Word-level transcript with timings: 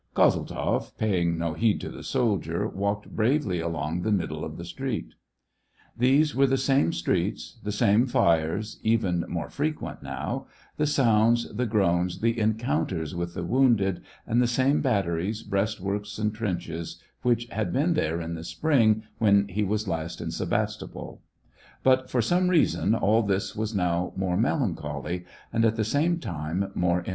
Kozeltzoff, 0.15 0.97
paying 0.97 1.37
no 1.37 1.53
heed 1.53 1.79
to 1.81 1.89
the 1.89 2.01
soldier, 2.01 2.67
walked 2.67 3.15
bravely 3.15 3.59
along 3.59 4.01
the 4.01 4.11
middle 4.11 4.43
of 4.43 4.57
the 4.57 4.65
street. 4.65 5.13
These 5.95 6.33
were 6.33 6.47
the 6.47 6.57
same 6.57 6.91
streets, 6.91 7.59
the 7.61 7.71
same 7.71 8.07
fires, 8.07 8.79
even 8.81 9.23
more 9.29 9.51
frequent 9.51 10.01
now, 10.01 10.47
the 10.77 10.87
sounds, 10.87 11.53
the 11.53 11.67
groans, 11.67 12.19
the 12.21 12.39
encounters 12.39 13.13
with 13.13 13.35
the 13.35 13.43
wounded, 13.43 14.01
and 14.25 14.41
the 14.41 14.47
same 14.47 14.81
batteries, 14.81 15.43
breastworks, 15.43 16.17
and 16.17 16.33
trenches, 16.33 16.99
which 17.21 17.45
had 17.49 17.71
been 17.71 17.93
there 17.93 18.19
in 18.21 18.33
the 18.33 18.43
spring, 18.43 19.03
when 19.19 19.47
he 19.49 19.63
was 19.63 19.87
last 19.87 20.19
in 20.19 20.31
Sevastopol; 20.31 21.21
but, 21.83 22.09
for 22.09 22.23
some 22.23 22.47
reason, 22.49 22.95
all 22.95 23.21
this 23.21 23.55
was 23.55 23.75
now 23.75 24.13
more 24.15 24.35
melancholy, 24.35 25.25
and, 25.53 25.63
at 25.63 25.75
the 25.75 25.83
same 25.83 26.17
time, 26.17 26.21
more 26.23 26.33
en 26.33 26.39
192 26.41 26.71
SEVASTOPOL 26.81 26.91
IN 26.93 26.99
AUGUST. 27.03 27.09